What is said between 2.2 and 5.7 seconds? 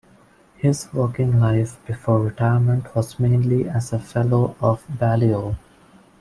retirement was mainly as a Fellow of Balliol.